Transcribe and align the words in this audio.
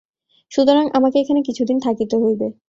সুতরাং 0.51 0.85
আমাকে 0.93 1.17
এখানে 1.19 1.41
কিছুদিন 1.41 1.77
থাকিতে 1.79 2.15
হইবে। 2.17 2.47